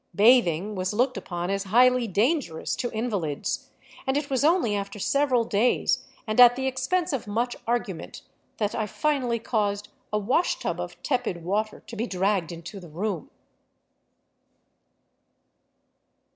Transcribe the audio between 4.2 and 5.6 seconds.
was only after several